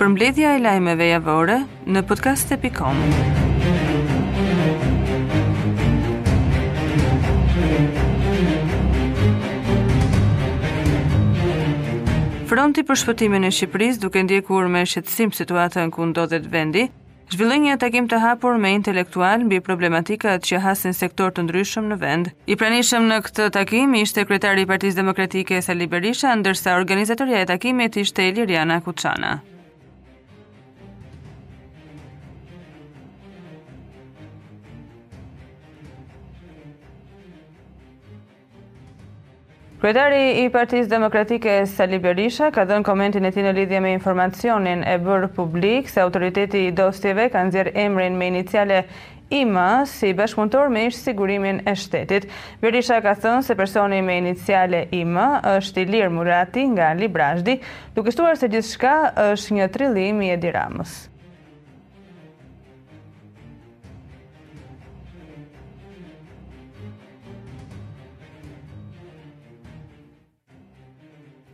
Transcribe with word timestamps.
për 0.00 0.08
mbledhja 0.08 0.50
e 0.56 0.60
lajmeve 0.64 1.06
javore 1.10 1.58
në 1.92 2.00
podcast 2.08 2.52
e 2.54 2.56
pikom. 2.62 2.96
Fronti 12.50 12.80
për 12.82 12.98
shpëtimin 13.02 13.44
e 13.46 13.52
Shqipëris 13.54 14.00
duke 14.02 14.24
ndjekur 14.24 14.70
me 14.72 14.86
shqetsim 14.88 15.30
situatën 15.36 15.92
ku 15.94 16.08
ndodhet 16.12 16.48
vendi, 16.50 16.88
Zhvillën 17.30 17.62
një 17.62 17.76
takim 17.78 18.08
të 18.10 18.18
hapur 18.24 18.56
me 18.58 18.72
intelektual 18.74 19.44
mbi 19.46 19.60
problematikat 19.62 20.42
që 20.48 20.58
hasin 20.64 20.96
sektor 20.98 21.30
të 21.30 21.44
ndryshëm 21.46 21.86
në 21.92 21.98
vend. 22.00 22.32
I 22.50 22.56
pranishëm 22.58 23.06
në 23.06 23.20
këtë 23.28 23.46
takim 23.54 23.94
ishte 24.00 24.24
kretari 24.26 24.64
i 24.64 24.66
Partisë 24.66 24.98
Demokratike 24.98 25.62
Sali 25.62 25.86
Berisha, 25.86 26.34
ndërsa 26.40 26.74
organizatorja 26.80 27.44
e 27.44 27.52
takimit 27.52 28.00
ishte 28.02 28.26
Elir 28.32 28.50
Kuçana. 28.82 29.38
Kretari 39.80 40.42
i 40.44 40.50
Partisë 40.52 40.90
Demokratike, 40.92 41.52
Sali 41.64 41.96
Berisha, 42.04 42.50
ka 42.52 42.66
dhënë 42.68 42.84
komentin 42.84 43.24
e 43.24 43.30
ti 43.32 43.40
në 43.40 43.54
lidhje 43.56 43.78
me 43.80 43.94
informacionin 43.96 44.82
e 44.84 44.98
bërë 45.00 45.30
publik 45.32 45.88
se 45.88 46.02
autoriteti 46.04 46.66
i 46.66 46.74
dostjeve 46.76 47.30
ka 47.32 47.40
nëzirë 47.48 47.70
emrin 47.86 48.12
me 48.20 48.28
iniciale 48.28 48.82
IMA 49.38 49.86
si 49.88 50.12
bashkëpunëtor 50.18 50.68
me 50.74 50.82
ishtë 50.90 51.06
sigurimin 51.06 51.62
e 51.64 51.72
shtetit. 51.80 52.26
Berisha 52.60 52.98
ka 53.08 53.14
thënë 53.24 53.40
se 53.48 53.56
personi 53.56 54.04
me 54.04 54.18
iniciale 54.20 54.82
IMA 55.00 55.30
është 55.56 55.80
i 55.80 55.86
Lirë 55.94 56.10
Murati 56.18 56.66
nga 56.76 56.92
Librajdi, 57.00 57.56
duke 57.96 58.12
stuar 58.12 58.36
se 58.36 58.52
gjithë 58.52 58.74
shka 58.74 58.94
është 59.30 59.62
një 59.62 59.70
trilimi 59.78 60.28
e 60.34 60.52
Ramës. 60.60 61.06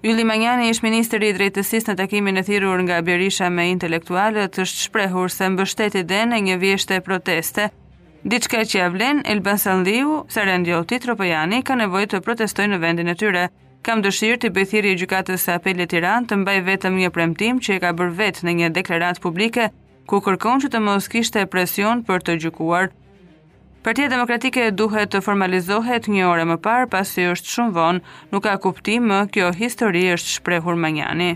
Ylli 0.07 0.25
Manjani, 0.29 0.69
ish 0.71 0.85
ministri 0.87 1.27
i 1.27 1.35
drejtësisë 1.35 1.89
në 1.91 1.95
takimin 1.99 2.39
e 2.39 2.43
thirrur 2.47 2.79
nga 2.87 3.01
Berisha 3.03 3.49
me 3.51 3.65
intelektualët, 3.73 4.55
është 4.63 4.83
shprehur 4.85 5.33
se 5.35 5.49
mbështetet 5.51 5.97
edhe 6.05 6.21
në 6.31 6.39
një 6.49 6.59
vjeshtë 6.63 6.99
e 6.99 7.03
proteste. 7.09 7.65
Diçka 8.23 8.61
që 8.71 8.79
ia 8.79 8.87
vlen 8.95 9.23
Elban 9.33 9.59
Sandiu, 9.59 10.21
Serendioti 10.31 11.01
Tropojani 11.03 11.59
ka 11.67 11.75
nevojë 11.81 12.11
të 12.13 12.21
protestoj 12.29 12.69
në 12.71 12.79
vendin 12.85 13.11
e 13.11 13.17
tyre. 13.23 13.45
Kam 13.87 14.05
dëshirë 14.07 14.39
të 14.45 14.53
bëj 14.55 14.69
thirrje 14.77 14.95
gjykatës 15.03 15.43
së 15.49 15.57
apelit 15.59 15.91
Tiran 15.91 16.23
të 16.31 16.39
mbaj 16.45 16.57
vetëm 16.71 17.01
një 17.03 17.11
premtim 17.19 17.59
që 17.59 17.73
e 17.75 17.81
ka 17.87 17.91
bërë 17.99 18.17
vetë 18.23 18.47
në 18.47 18.55
një 18.61 18.71
deklaratë 18.79 19.23
publike 19.27 19.71
ku 20.11 20.23
kërkon 20.29 20.63
që 20.63 20.71
të 20.71 20.83
mos 20.87 21.11
kishte 21.17 21.49
presion 21.57 22.07
për 22.07 22.23
të 22.29 22.39
gjykuar. 22.45 22.93
Partia 23.87 24.11
Demokratike 24.11 24.63
duhet 24.75 25.13
të 25.15 25.21
formalizohet 25.23 26.09
një 26.11 26.25
orë 26.31 26.47
më 26.53 26.57
parë 26.65 26.89
pasi 26.95 27.29
është 27.35 27.53
shumë 27.53 27.75
vonë, 27.77 28.03
nuk 28.35 28.45
ka 28.49 28.57
kuptim, 28.65 29.13
kjo 29.35 29.53
histori 29.61 30.03
është 30.17 30.33
shprehur 30.39 30.81
Manjani. 30.87 31.31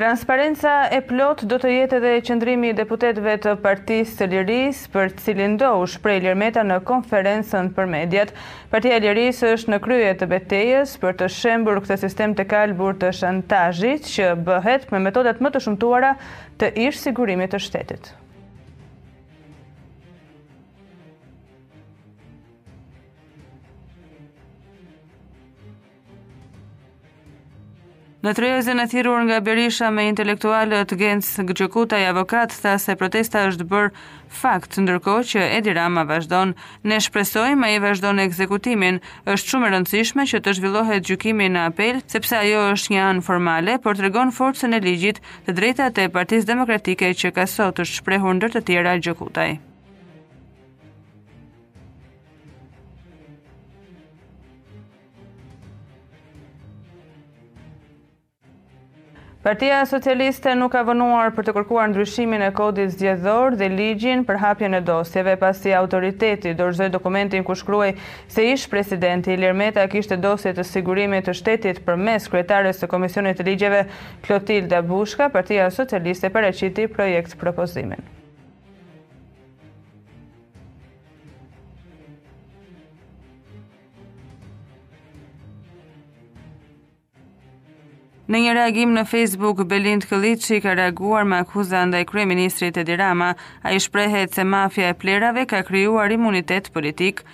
Transparenca 0.00 0.88
e 0.96 0.98
plot 1.04 1.42
do 1.48 1.58
të 1.60 1.70
jetë 1.74 1.96
edhe 1.98 2.10
qëndrimi 2.24 2.70
i 2.72 2.76
deputetve 2.78 3.34
të 3.44 3.50
partisë 3.66 4.14
të 4.22 4.28
liris 4.32 4.78
për 4.94 5.10
cilin 5.20 5.58
do 5.60 5.74
u 5.76 5.82
shprej 5.94 6.22
lirmeta 6.24 6.62
në 6.64 6.78
konferencën 6.90 7.68
për 7.76 7.90
mediat. 7.98 8.32
Partia 8.72 8.96
liris 9.04 9.42
është 9.50 9.74
në 9.74 9.80
krye 9.84 10.14
të 10.22 10.30
betejes 10.32 10.96
për 11.04 11.18
të 11.20 11.28
shembur 11.36 11.82
këtë 11.84 12.00
sistem 12.06 12.32
të 12.38 12.48
kalbur 12.54 12.96
të 13.02 13.12
shantajit 13.20 14.08
që 14.14 14.30
bëhet 14.48 14.88
me 14.96 15.04
metodat 15.10 15.44
më 15.44 15.52
të 15.58 15.64
shumtuara 15.66 16.14
të 16.62 16.72
ish 16.88 17.04
sigurimit 17.04 17.52
të 17.52 17.60
shtetit. 17.68 18.14
Në 28.20 28.34
trejezin 28.36 28.80
e 28.82 28.84
thirur 28.92 29.22
nga 29.24 29.38
Berisha 29.40 29.86
me 29.96 30.02
intelektualët 30.10 30.90
Gens 31.00 31.28
Gjekuta 31.56 31.96
i 32.00 32.04
avokat 32.04 32.52
tha 32.64 32.74
se 32.82 32.92
protesta 33.00 33.46
është 33.48 33.64
bërë 33.70 33.88
fakt, 34.42 34.76
ndërko 34.84 35.14
që 35.30 35.46
Edi 35.56 35.72
Rama 35.78 36.04
vazhdon, 36.10 36.52
ne 36.84 36.98
shpresojmë 37.06 37.64
a 37.64 37.70
i 37.72 37.78
vazhdon 37.86 38.20
e 38.20 38.26
ekzekutimin, 38.28 38.98
është 39.34 39.54
shumë 39.54 39.72
rëndësishme 39.72 40.28
që 40.34 40.42
të 40.44 40.54
zhvillohet 40.60 41.08
gjukimi 41.08 41.48
në 41.56 41.64
apel, 41.70 42.02
sepse 42.12 42.36
ajo 42.42 42.66
është 42.74 42.94
një 42.94 43.00
anë 43.06 43.26
formale, 43.30 43.78
por 43.86 43.96
të 43.96 44.10
regon 44.10 44.34
forcën 44.42 44.76
e 44.76 44.82
ligjit 44.84 45.24
të 45.48 45.56
drejta 45.60 45.88
të 45.96 46.10
partiz 46.18 46.44
demokratike 46.52 47.14
që 47.24 47.32
ka 47.40 47.48
sot 47.56 47.80
është 47.80 48.02
shprehur 48.02 48.36
ndër 48.36 48.58
të 48.58 48.64
tjera 48.68 48.96
Gjëkutaj. 49.00 49.50
Partia 59.42 59.80
Socialiste 59.88 60.52
nuk 60.52 60.74
ka 60.76 60.82
vënuar 60.84 61.30
për 61.32 61.46
të 61.46 61.52
kërkuar 61.56 61.86
ndryshimin 61.88 62.42
e 62.44 62.50
kodit 62.58 62.90
zgjedhor 62.92 63.56
dhe 63.56 63.70
ligjin 63.72 64.20
për 64.28 64.36
hapjen 64.42 64.76
e 64.76 64.80
dosjeve 64.88 65.38
pasi 65.40 65.72
autoriteti 65.78 66.52
dorëzoi 66.58 66.90
dokumentin 66.98 67.46
ku 67.48 67.56
shkruaj 67.56 67.94
se 68.36 68.44
ish 68.50 68.68
presidenti 68.74 69.32
Ilir 69.38 69.56
Meta 69.62 69.86
kishte 69.96 70.20
dosje 70.26 70.52
të 70.60 70.68
sigurimit 70.74 71.24
të 71.30 71.38
shtetit 71.40 71.80
përmes 71.88 72.28
kryetares 72.34 72.84
së 72.84 72.92
Komisionit 72.92 73.40
të 73.40 73.48
Ligjeve 73.48 73.82
Klotilda 74.28 74.84
Bushka. 74.92 75.32
Partia 75.38 75.72
Socialiste 75.80 76.28
paraqiti 76.36 76.88
projekt 76.96 77.40
propozimin. 77.40 78.10
Në 88.30 88.38
një 88.44 88.50
reagim 88.54 88.90
në 88.94 89.02
Facebook, 89.10 89.64
Belind 89.66 90.04
Kliçi 90.06 90.60
ka 90.62 90.76
reaguar 90.78 91.24
me 91.26 91.40
akuzë 91.42 91.80
ndaj 91.90 92.04
kryeministrit 92.12 92.76
Edi 92.78 92.94
Rama. 93.00 93.32
Ai 93.66 93.80
shprehet 93.82 94.36
se 94.38 94.44
mafia 94.46 94.90
e 94.90 94.94
plerave 95.00 95.42
ka 95.50 95.64
krijuar 95.66 96.14
imunitet 96.14 96.68
politik. 96.76 97.24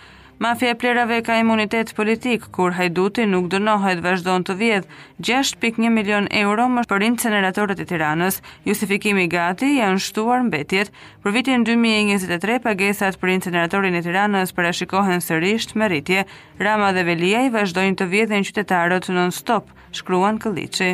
Mafia 0.40 0.70
e 0.72 0.78
plerave 0.80 1.18
ka 1.26 1.36
imunitet 1.42 1.92
politik 1.98 2.48
kur 2.56 2.72
Hajduti 2.78 3.26
nuk 3.28 3.50
dënohet 3.52 4.00
vazhdon 4.04 4.48
të 4.48 4.56
vjedh. 4.62 4.88
6.1 5.20 5.90
milion 5.98 6.30
euro 6.32 6.64
më 6.78 6.86
për 6.88 7.04
inceneratorët 7.10 7.84
e 7.84 7.88
Tiranës, 7.92 8.40
justifikimi 8.64 9.26
gati 9.36 9.74
janë 9.76 10.00
shtuar 10.06 10.48
mbetjet. 10.48 10.88
Për 11.20 11.36
vitin 11.38 11.68
2023 11.68 12.56
pagesat 12.70 13.20
për 13.20 13.34
inceneratorin 13.36 14.00
e 14.00 14.04
Tiranës 14.08 14.56
parashikohen 14.56 15.20
sërish 15.28 15.74
me 15.76 15.92
rritje. 15.92 16.24
Rama 16.64 16.94
dhe 16.96 17.04
Velia 17.12 17.44
i 17.44 17.52
vazhdojnë 17.52 18.00
të 18.00 18.10
vjedhin 18.16 18.48
qytetarët 18.48 19.12
non-stop 19.12 19.75
shkruan 19.98 20.38
Këlliçi 20.38 20.90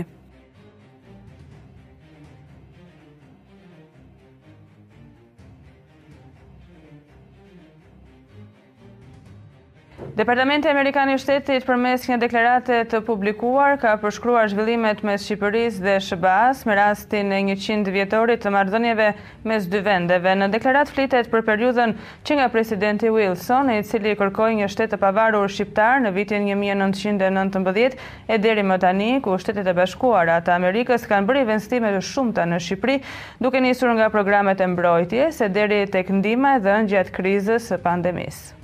Departamenti 10.12 10.68
Amerikan 10.68 11.08
i 11.08 11.14
Shtetit 11.16 11.64
përmes 11.64 12.02
një 12.10 12.18
deklarate 12.20 12.80
të 12.90 12.98
publikuar 13.06 13.76
ka 13.80 13.94
përshkruar 14.02 14.50
zhvillimet 14.52 14.98
mes 15.08 15.24
Shqipërisë 15.24 15.82
dhe 15.86 15.94
Shëbas 16.04 16.60
s 16.64 16.68
me 16.68 16.74
rastin 16.76 17.30
e 17.32 17.38
100 17.56 17.90
vjetorit 17.94 18.42
të 18.42 18.50
marrëdhënieve 18.52 19.06
mes 19.48 19.68
dy 19.72 19.80
vendeve. 19.86 20.34
Në 20.42 20.48
deklarat 20.52 20.90
flitet 20.92 21.30
për 21.32 21.44
periudhën 21.48 21.94
që 22.28 22.36
nga 22.38 22.48
presidenti 22.52 23.12
Wilson, 23.14 23.70
i 23.70 23.84
cili 23.88 24.12
kërkoi 24.20 24.56
një 24.60 24.68
shtet 24.74 24.92
të 24.92 25.00
pavarur 25.06 25.48
shqiptar 25.48 26.02
në 26.04 26.12
vitin 26.18 26.44
1919 26.50 27.98
e 28.28 28.38
deri 28.48 28.66
më 28.68 28.78
tani, 28.84 29.10
ku 29.24 29.38
Shtetet 29.40 29.70
e 29.72 29.76
Bashkuara 29.80 30.40
të 30.44 30.56
Amerikës 30.58 31.06
kanë 31.08 31.28
bërë 31.30 31.44
investime 31.46 31.92
të 31.96 32.02
shumta 32.10 32.44
në 32.52 32.58
Shqipëri, 32.68 32.98
duke 33.40 33.62
nisur 33.64 33.94
nga 33.96 34.10
programet 34.12 34.60
e 34.60 34.68
mbrojtjes 34.76 35.40
e 35.40 35.54
deri 35.54 35.84
tek 35.94 36.10
ndihma 36.18 36.58
e 36.60 36.64
dhënë 36.68 36.90
gjatë 36.92 37.20
krizës 37.20 37.70
së 37.72 37.78
pandemisë. 37.88 38.58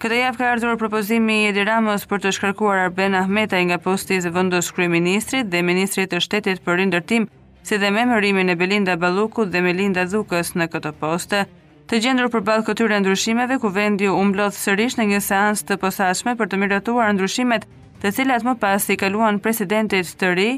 Këtë 0.00 0.16
javë 0.18 0.38
ka 0.40 0.46
ardhur 0.48 0.78
propozimi 0.80 1.34
i 1.42 1.48
Edi 1.50 1.64
Ramës 1.68 2.06
për 2.08 2.22
të 2.24 2.30
shkarkuar 2.32 2.78
Arben 2.86 3.12
Ahmetaj 3.18 3.58
nga 3.68 3.76
posti 3.86 4.16
i 4.16 4.30
vendos 4.36 4.70
kryeministrit 4.76 5.50
dhe 5.52 5.60
ministrit 5.68 6.08
të 6.14 6.20
shtetit 6.24 6.62
për 6.64 6.78
rindërtim, 6.80 7.26
si 7.68 7.76
dhe 7.82 7.90
memërimin 7.98 8.48
e 8.48 8.56
Belinda 8.56 8.94
Ballukut 9.02 9.52
dhe 9.52 9.60
Melinda 9.66 10.06
Dhukës 10.12 10.54
në 10.56 10.70
këtë 10.72 10.94
poste. 11.04 11.42
Të 11.90 12.00
gjendur 12.02 12.30
përballë 12.32 12.64
këtyre 12.70 13.02
ndryshimeve, 13.02 13.60
kuvendi 13.60 14.08
u 14.08 14.16
mbledh 14.30 14.56
sërish 14.62 14.96
në 15.02 15.08
një 15.12 15.20
seancë 15.28 15.66
të 15.68 15.78
posaçme 15.84 16.34
për 16.40 16.48
të 16.48 16.62
miratuar 16.64 17.12
ndryshimet, 17.12 17.68
të 18.00 18.14
cilat 18.16 18.48
më 18.48 18.56
pas 18.64 18.88
i 18.88 19.00
kaluan 19.04 19.42
presidentit 19.44 20.16
të 20.20 20.32
ri 20.40 20.48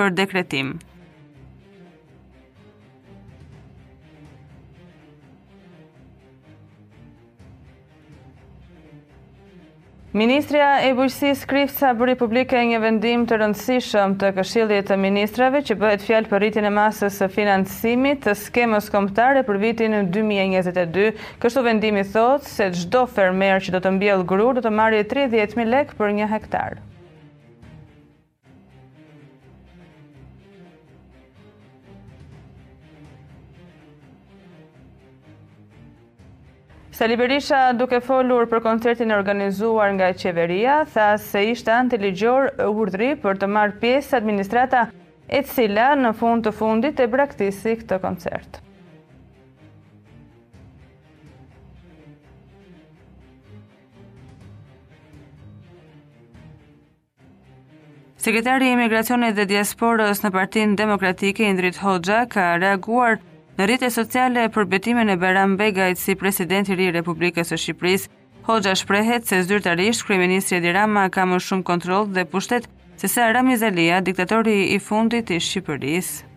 për 0.00 0.16
dekretim. 0.22 0.78
Ministria 10.16 10.80
e 10.88 10.94
Bujësis 10.96 11.42
Krift 11.44 11.76
sa 11.82 11.90
bëri 11.92 12.14
publike 12.16 12.56
e 12.56 12.62
një 12.70 12.78
vendim 12.80 13.26
të 13.28 13.36
rëndësishëm 13.42 14.14
të 14.22 14.30
këshillit 14.38 14.86
të 14.88 14.96
ministrave 15.02 15.60
që 15.68 15.76
bëhet 15.82 16.06
fjalë 16.06 16.30
për 16.30 16.40
rritin 16.46 16.64
e 16.64 16.72
masës 16.72 17.20
së 17.20 17.28
financimit 17.36 18.24
të 18.24 18.32
skemës 18.46 18.88
komptare 18.94 19.44
për 19.50 19.60
vitin 19.68 19.96
në 19.98 20.02
2022. 20.16 21.12
Kështu 21.44 21.66
vendimi 21.68 22.06
thotë 22.16 22.48
se 22.54 22.70
gjdo 22.80 23.04
fermer 23.18 23.60
që 23.68 23.76
do 23.76 23.84
të 23.84 23.94
mbjell 24.00 24.24
gru 24.32 24.48
do 24.60 24.64
të 24.64 24.72
marri 24.80 25.04
30.000 25.12 25.74
lek 25.76 25.92
për 26.00 26.16
një 26.22 26.32
hektar. 26.38 26.80
Sali 36.90 37.16
Berisha 37.18 37.60
duke 37.78 38.00
folur 38.02 38.48
për 38.50 38.62
koncertin 38.64 39.12
e 39.12 39.14
organizuar 39.16 39.92
nga 39.94 40.08
qeveria, 40.18 40.80
tha 40.92 41.16
se 41.20 41.42
ishte 41.52 41.70
antiligjor 41.74 42.48
urdri 42.66 43.10
për 43.22 43.38
të 43.42 43.48
marrë 43.54 43.76
pjesë 43.82 44.16
administrata 44.18 44.86
e 45.28 45.42
cila 45.46 45.90
në 46.00 46.14
fund 46.18 46.46
të 46.46 46.54
fundit 46.58 46.98
e 46.98 47.06
braktisi 47.12 47.74
këtë 47.82 48.00
koncert. 48.06 48.58
Sekretari 58.18 58.72
i 58.72 58.74
Emigracionit 58.74 59.36
dhe 59.36 59.44
Diasporës 59.48 60.24
në 60.24 60.32
partin 60.34 60.72
demokratike 60.76 61.46
Indrit 61.52 61.76
Hoxha 61.84 62.24
ka 62.32 62.48
reaguar 62.60 63.20
Në 63.58 63.66
rritje 63.66 63.88
sociale 63.90 64.44
për 64.54 64.66
betimin 64.70 65.08
e 65.10 65.14
Beram 65.18 65.56
Begajt 65.58 65.98
si 65.98 66.14
presidenti 66.20 66.76
ri 66.78 66.86
Republikës 66.94 67.48
së 67.50 67.56
Shqipërisë, 67.58 68.10
Hoxha 68.46 68.76
shprehet 68.78 69.26
se 69.26 69.40
zyrtarisht 69.50 70.04
kryeministri 70.06 70.60
Edi 70.60 70.70
Rama 70.78 71.02
ka 71.16 71.26
më 71.26 71.40
shumë 71.48 71.66
kontroll 71.72 72.06
dhe 72.14 72.24
pushtet 72.34 72.70
se 72.98 73.10
se 73.10 73.26
Ramiz 73.34 73.66
Alia, 73.72 73.98
diktatori 74.00 74.56
i 74.76 74.78
fundit 74.88 75.34
i 75.36 75.40
Shqipërisë. 75.42 76.27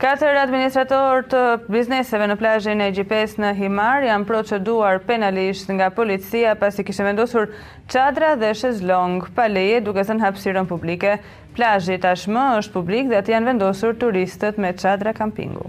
Katër 0.00 0.38
administratorë 0.48 1.26
të 1.28 1.40
bizneseve 1.68 2.24
në 2.30 2.34
plazhin 2.40 2.80
e 2.80 2.86
Gjipes 2.96 3.34
në 3.42 3.50
Himar 3.58 4.00
janë 4.06 4.24
proceduar 4.30 5.02
penalisht 5.04 5.68
nga 5.76 5.90
policia 5.92 6.54
pasi 6.62 6.80
kishte 6.88 7.04
vendosur 7.04 7.52
çadra 7.92 8.30
dhe 8.42 8.54
shezlong 8.56 9.18
pa 9.36 9.44
leje 9.52 9.82
duke 9.84 10.00
zënë 10.08 10.24
hapësirën 10.24 10.70
publike. 10.70 11.18
Plazhi 11.52 11.98
tashmë 12.00 12.46
është 12.62 12.72
publik 12.78 13.10
dhe 13.12 13.18
atje 13.20 13.34
janë 13.36 13.50
vendosur 13.50 13.98
turistët 14.06 14.56
me 14.56 14.72
çadra 14.72 15.12
kampingu. 15.12 15.68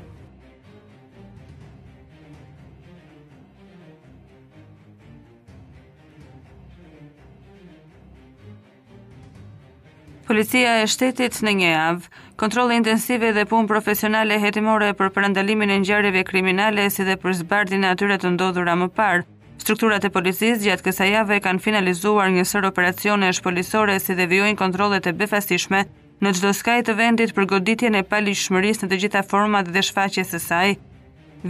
Policia 10.31 10.77
e 10.79 10.87
shtetit 10.87 11.41
në 11.43 11.59
një 11.59 11.71
javë 11.73 12.19
Kontrolli 12.41 12.73
intensive 12.73 13.29
dhe 13.35 13.43
punë 13.45 13.67
profesionale 13.69 14.39
hetimore 14.41 14.87
për 14.97 15.11
përëndalimin 15.15 15.69
e 15.69 15.75
ngjarjeve 15.83 16.23
kriminale 16.29 16.87
si 16.89 17.03
dhe 17.05 17.13
për 17.21 17.35
zbardhjen 17.43 17.83
e 17.85 17.91
atyre 17.93 18.15
të 18.17 18.31
ndodhura 18.33 18.73
më 18.81 18.87
parë. 18.97 19.25
Strukturat 19.61 20.07
e 20.07 20.09
policisë 20.15 20.63
gjatë 20.63 20.87
kësaj 20.87 21.11
jave 21.11 21.37
kanë 21.45 21.61
finalizuar 21.67 22.31
një 22.33 22.47
sër 22.51 22.65
operacione 22.71 23.27
shpolisore 23.37 23.99
si 24.01 24.15
dhe 24.17 24.25
vjojnë 24.31 24.57
kontrolle 24.63 24.97
të 25.05 25.13
befasishme 25.21 25.83
në 26.25 26.31
çdo 26.39 26.53
skaj 26.63 26.79
të 26.89 26.95
vendit 27.01 27.33
për 27.37 27.45
goditjen 27.53 27.97
e 27.99 28.01
paligjshmërisë 28.13 28.83
në 28.87 28.91
të 28.95 28.99
gjitha 29.03 29.21
format 29.33 29.69
dhe 29.75 29.83
shfaqjet 29.87 30.31
së 30.33 30.39
saj. 30.47 30.73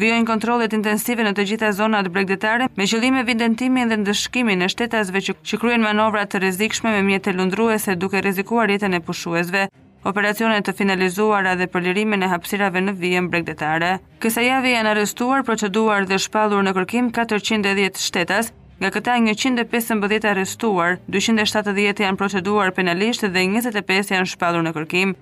Vijojnë 0.01 0.27
kontrollet 0.27 0.75
intensive 0.75 1.23
në 1.23 1.31
të 1.39 1.45
gjitha 1.53 1.69
zonat 1.79 2.09
bregdetare 2.11 2.67
me 2.75 2.89
qëllim 2.91 3.21
e 3.21 3.23
dhe 3.87 3.99
ndëshkimin 4.03 4.59
në 4.59 4.67
shtetasve 4.75 5.23
që, 5.25 5.37
që 5.47 5.55
kryen 5.63 5.87
manovrat 5.87 6.35
të 6.35 6.43
rezikshme 6.49 6.91
me 6.97 7.05
mjetë 7.11 7.31
të 7.31 7.35
lundruese 7.39 7.95
duke 7.95 8.23
rezikuar 8.27 8.75
jetën 8.75 8.99
e 8.99 8.99
pushuesve 8.99 9.69
operacionet 10.09 10.65
të 10.65 10.73
finalizuara 10.77 11.53
dhe 11.59 11.67
përlirimin 11.73 12.23
e 12.25 12.29
hapsirave 12.31 12.81
në 12.85 12.95
vijën 13.01 13.27
bregdetare. 13.33 13.91
Kësa 14.23 14.41
javë 14.45 14.71
janë 14.75 14.91
arrestuar, 14.95 15.43
proceduar 15.47 16.07
dhe 16.09 16.17
shpalur 16.25 16.63
në 16.65 16.73
kërkim 16.77 17.11
410 17.13 18.01
shtetas, 18.01 18.51
nga 18.81 18.89
këta 18.93 19.17
115 19.21 20.25
arrestuar, 20.31 20.97
270 21.17 22.01
janë 22.05 22.17
proceduar 22.17 22.71
penalisht 22.77 23.25
dhe 23.27 23.45
25 23.45 24.15
janë 24.15 24.31
shpalur 24.33 24.65
në 24.65 24.73
kërkim. 24.77 25.13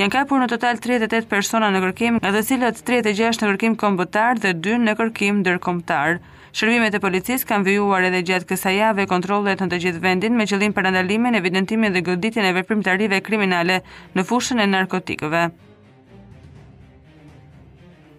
Janë 0.00 0.12
kapur 0.12 0.40
në 0.42 0.48
total 0.54 0.80
38 0.84 1.28
persona 1.28 1.68
në 1.72 1.80
kërkim, 1.84 2.18
nga 2.20 2.32
të 2.34 2.42
cilët 2.48 2.80
36 2.88 3.42
në 3.44 3.52
kërkim 3.52 3.76
kombëtar 3.80 4.40
dhe 4.42 4.56
2 4.64 4.80
në 4.88 4.96
kërkim 4.98 5.38
dërkomtar. 5.46 6.18
Shërbimet 6.56 6.94
e 6.96 6.98
policisë 7.04 7.44
kanë 7.44 7.66
vijuar 7.66 8.06
edhe 8.08 8.22
gjatë 8.30 8.46
kësaj 8.48 8.70
jave 8.78 9.04
kontrollet 9.10 9.60
në 9.60 9.66
të 9.74 9.78
gjithë 9.82 9.98
vendin 10.00 10.32
me 10.38 10.46
qëllim 10.48 10.72
parandalimin, 10.72 11.36
evidentimin 11.36 11.92
dhe 11.92 12.00
goditjen 12.06 12.46
e 12.48 12.52
veprimtarive 12.56 13.18
kriminale 13.26 13.82
në 14.16 14.24
fushën 14.24 14.62
e 14.64 14.64
narkotikëve. 14.70 15.42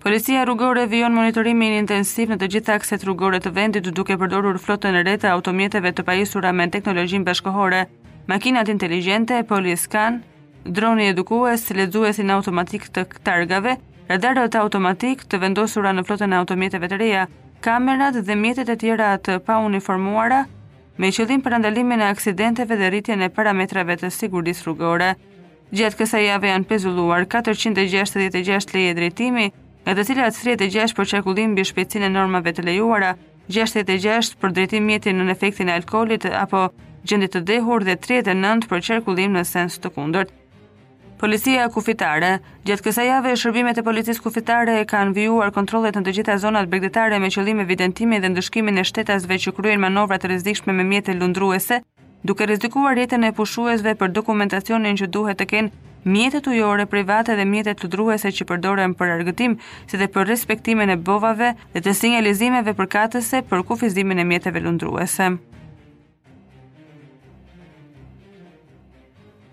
Policia 0.04 0.44
rrugore 0.46 0.84
vijon 0.92 1.16
monitorimin 1.18 1.80
intensiv 1.80 2.30
në 2.32 2.38
të 2.44 2.52
gjitha 2.58 2.76
akset 2.78 3.08
rrugore 3.08 3.40
të 3.42 3.54
vendit 3.58 3.90
duke 3.90 4.20
përdorur 4.22 4.62
flotën 4.62 5.00
e 5.02 5.02
re 5.10 5.18
të 5.20 5.34
automjeteve 5.34 5.96
të 5.98 6.06
pajisura 6.08 6.54
me 6.56 6.70
teknologjinë 6.72 7.26
bashkohore, 7.32 7.82
makinat 8.30 8.70
inteligjente, 8.70 9.42
poliskan, 9.50 10.22
droni 10.64 11.10
edukues, 11.16 11.66
lexuesin 11.74 12.30
automatik 12.38 12.86
të 12.94 13.08
targave, 13.26 13.80
radarët 14.14 14.62
automatik 14.62 15.26
të 15.26 15.42
vendosura 15.48 15.90
në 15.98 16.06
flotën 16.08 16.32
e 16.38 16.42
automjeteve 16.44 16.94
të 16.94 17.02
reja 17.04 17.26
kamerat 17.68 18.16
dhe 18.28 18.36
mjetet 18.44 18.70
e 18.72 18.76
tjera 18.82 19.08
të 19.26 19.34
pa 19.46 19.56
uniformuara 19.70 20.40
me 21.04 21.08
qëllim 21.16 21.42
për 21.44 21.56
ndalimin 21.60 22.00
e 22.04 22.06
aksidenteve 22.14 22.78
dhe 22.80 22.88
rritjen 22.94 23.24
e 23.28 23.30
parametrave 23.38 23.98
të 24.02 24.08
sigurisë 24.20 24.64
rrugore. 24.68 25.10
Gjatë 25.78 25.98
kësaj 26.00 26.22
jave 26.28 26.52
janë 26.54 26.68
pezulluar 26.70 27.26
466 27.34 28.72
leje 28.80 28.94
drejtimi, 29.02 29.46
nga 29.84 29.98
të 29.98 30.06
cilat 30.10 30.38
36 30.40 30.96
për 30.98 31.10
çarkullim 31.12 31.52
mbi 31.58 31.68
shpejtësinë 31.70 32.08
e 32.08 32.14
normave 32.16 32.56
të 32.56 32.64
lejuara, 32.70 33.12
66 33.52 34.40
për 34.40 34.56
drejtim 34.56 34.88
mjeti 34.88 35.12
në 35.14 35.28
efektin 35.36 35.68
e 35.68 35.76
alkoolit 35.80 36.30
apo 36.46 36.70
gjendit 37.08 37.36
të 37.36 37.44
dehur 37.52 37.84
dhe 37.90 38.00
39 38.08 38.72
për 38.72 38.84
çarkullim 38.88 39.36
në 39.36 39.44
sens 39.54 39.76
të 39.84 39.92
kundërt. 39.98 40.32
Policia 41.18 41.64
kufitare, 41.74 42.36
gjatë 42.70 42.84
kësaj 42.86 43.06
jave 43.08 43.32
shërbimet 43.42 43.80
e 43.82 43.84
policisë 43.86 44.22
kufitare 44.22 44.76
e 44.78 44.84
kanë 44.86 45.16
vijuar 45.18 45.50
kontrollet 45.56 45.98
në 45.98 46.04
të 46.06 46.14
gjitha 46.20 46.36
zonat 46.44 46.68
bregdetare 46.70 47.18
me 47.24 47.32
qëllim 47.34 47.64
evidentimi 47.64 48.20
dhe 48.22 48.30
ndëshkimin 48.36 48.78
e 48.78 48.84
shtetasve 48.86 49.40
që 49.46 49.54
kryen 49.58 49.82
manovra 49.82 50.20
të 50.22 50.30
rrezikshme 50.30 50.76
me 50.78 50.86
mjete 50.94 51.16
lundruese, 51.18 51.80
duke 52.22 52.46
rrezikuar 52.46 53.02
jetën 53.02 53.26
e 53.26 53.34
pushuesve 53.34 53.96
për 53.98 54.14
dokumentacionin 54.20 55.02
që 55.02 55.10
duhet 55.18 55.42
të 55.42 55.50
kenë 55.56 56.14
mjetet 56.14 56.52
ujore 56.54 56.86
private 56.86 57.34
dhe 57.36 57.50
mjetet 57.50 57.82
lundruese 57.88 58.30
që 58.38 58.48
përdoren 58.54 58.94
për 59.02 59.16
argëtim, 59.18 59.58
si 59.90 59.98
dhe 59.98 60.12
për 60.14 60.30
respektimin 60.36 60.94
e 60.94 61.02
bovave 61.10 61.56
dhe 61.74 61.82
të 61.82 61.98
sinjalizimeve 62.04 62.78
përkatëse 62.78 63.42
për 63.50 63.66
kufizimin 63.74 64.22
e 64.22 64.30
mjeteve 64.36 64.62
lundruese. 64.70 65.34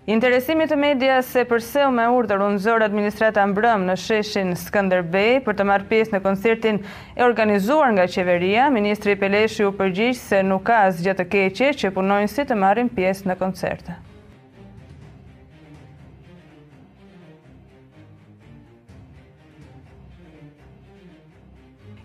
Interesimit 0.05 0.69
të 0.69 0.75
media 0.77 1.15
se 1.25 1.41
përse 1.49 1.81
u 1.89 1.93
me 1.95 2.03
urdër 2.13 2.43
unë 2.47 2.59
zërë 2.61 2.85
administrata 2.91 3.45
mbrëm 3.49 3.87
në 3.87 3.95
sheshin 4.03 4.51
Skanderbej 4.65 5.39
për 5.47 5.57
të 5.57 5.65
marrë 5.71 5.89
pjesë 5.89 6.13
në 6.15 6.21
koncertin 6.27 6.77
e 7.17 7.25
organizuar 7.25 7.89
nga 7.97 8.05
qeveria, 8.13 8.67
Ministri 8.77 9.17
Peleshi 9.25 9.65
u 9.65 9.73
përgjishë 9.81 10.25
se 10.29 10.43
nuk 10.53 10.69
ka 10.69 10.83
asgjë 10.91 11.17
të 11.23 11.29
keqe 11.33 11.73
që 11.83 11.93
punojnë 11.97 12.33
si 12.37 12.45
të 12.51 12.61
marrin 12.67 12.93
pjesë 12.99 13.31
në 13.31 13.39
koncertë. 13.47 13.97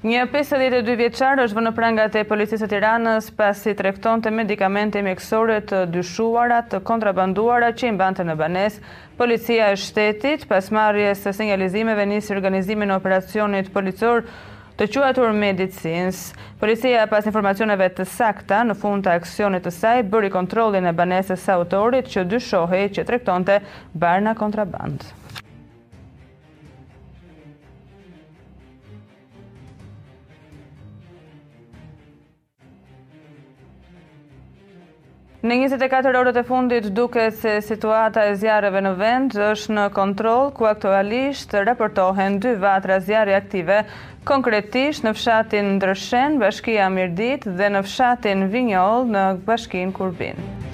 Një 0.00 0.20
52 0.32 0.94
vjeqar 0.96 1.42
është 1.42 1.56
vë 1.58 1.62
në 1.66 1.70
prangat 1.76 2.14
e 2.16 2.20
policisë 2.24 2.64
të 2.64 2.72
Tiranës 2.72 3.26
pasi 3.36 3.74
trekton 3.76 4.22
të 4.24 4.30
medikamente 4.32 5.02
mjekësore 5.04 5.58
të 5.68 5.80
dyshuara 5.92 6.62
të 6.72 6.80
kontrabanduara 6.88 7.68
që 7.76 7.90
mbante 7.98 8.24
në 8.24 8.36
banes. 8.40 8.78
Policia 9.20 9.66
e 9.68 9.74
shtetit 9.82 10.46
pas 10.48 10.72
marrje 10.72 11.12
së 11.20 11.34
signalizimeve 11.42 12.08
njësë 12.14 12.32
organizimin 12.38 12.96
operacionit 12.96 13.68
policor 13.76 14.24
të 14.80 14.88
quatur 14.96 15.36
medicins. 15.44 16.24
Policia 16.64 17.04
pas 17.12 17.28
informacioneve 17.28 17.90
të 18.00 18.08
sakta 18.16 18.64
në 18.70 18.80
fund 18.80 19.04
të 19.04 19.18
aksionit 19.20 19.68
të 19.68 19.76
saj 19.82 20.00
bëri 20.08 20.32
kontrolin 20.32 20.88
e 20.88 20.96
banesës 20.96 21.44
autorit 21.60 22.08
që 22.16 22.24
dyshohi 22.32 22.86
që 22.96 23.04
trektonte 23.12 23.60
barna 23.92 24.32
kontrabandë. 24.40 25.19
Në 35.40 35.56
24 35.72 36.18
orët 36.18 36.36
e 36.36 36.40
fundit 36.48 36.88
duke 36.96 37.22
se 37.32 37.52
situata 37.64 38.26
e 38.28 38.34
zjarëve 38.42 38.82
në 38.84 38.90
vend 38.98 39.36
është 39.46 39.72
në 39.78 39.84
kontrol, 39.96 40.50
ku 40.58 40.66
aktualisht 40.68 41.54
reportohen 41.70 42.36
dy 42.44 42.52
vatra 42.66 42.98
zjarë 43.06 43.38
aktive, 43.40 43.78
konkretisht 44.32 45.06
në 45.08 45.14
fshatin 45.16 45.72
Ndrëshen, 45.78 46.36
bashkia 46.44 46.90
Mirdit 46.98 47.48
dhe 47.62 47.72
në 47.72 47.80
fshatin 47.88 48.46
Vinyol 48.52 49.08
në 49.16 49.24
bashkin 49.48 49.96
Kurbin. 50.02 50.69